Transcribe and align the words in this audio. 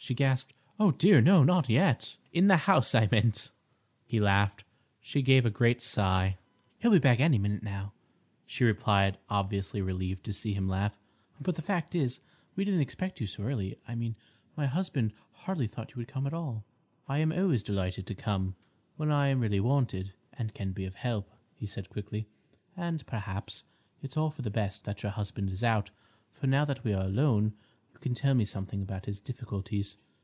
she 0.00 0.14
gasped. 0.14 0.54
"Oh 0.78 0.92
dear, 0.92 1.20
no—not 1.20 1.68
yet!" 1.68 2.16
"In 2.32 2.46
the 2.46 2.56
house, 2.56 2.94
I 2.94 3.08
meant," 3.10 3.50
he 4.06 4.20
laughed. 4.20 4.62
She 5.00 5.22
gave 5.22 5.44
a 5.44 5.50
great 5.50 5.82
sigh. 5.82 6.38
"He'll 6.78 6.92
be 6.92 7.00
back 7.00 7.18
any 7.18 7.36
minute 7.36 7.64
now," 7.64 7.92
she 8.46 8.62
replied, 8.62 9.18
obviously 9.28 9.82
relieved 9.82 10.22
to 10.24 10.32
see 10.32 10.54
him 10.54 10.68
laugh; 10.68 10.96
"but 11.40 11.56
the 11.56 11.62
fact 11.62 11.96
is, 11.96 12.20
we 12.54 12.64
didn't 12.64 12.80
expect 12.80 13.20
you 13.20 13.26
so 13.26 13.42
early—I 13.42 13.96
mean, 13.96 14.14
my 14.56 14.66
husband 14.66 15.12
hardly 15.32 15.66
thought 15.66 15.90
you 15.90 15.96
would 15.96 16.08
come 16.08 16.28
at 16.28 16.32
all." 16.32 16.64
"I 17.08 17.18
am 17.18 17.32
always 17.32 17.64
delighted 17.64 18.06
to 18.06 18.14
come—when 18.14 19.10
I 19.10 19.26
am 19.28 19.40
really 19.40 19.60
wanted, 19.60 20.12
and 20.32 20.54
can 20.54 20.70
be 20.70 20.84
of 20.84 20.94
help," 20.94 21.28
he 21.56 21.66
said 21.66 21.90
quickly; 21.90 22.28
"and, 22.76 23.04
perhaps, 23.06 23.64
it's 24.00 24.16
all 24.16 24.30
for 24.30 24.42
the 24.42 24.48
best 24.50 24.84
that 24.84 25.02
your 25.02 25.12
husband 25.12 25.50
is 25.50 25.64
out, 25.64 25.90
for 26.32 26.46
now 26.46 26.64
that 26.64 26.84
we 26.84 26.92
are 26.94 27.04
alone 27.04 27.52
you 27.94 28.00
can 28.02 28.14
tell 28.14 28.32
me 28.34 28.44
something 28.44 28.80
about 28.80 29.06
his 29.06 29.18
difficulties. 29.20 29.96